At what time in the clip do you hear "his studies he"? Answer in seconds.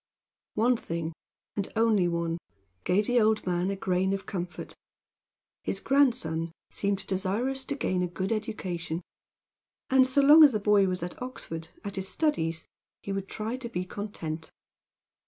11.97-13.11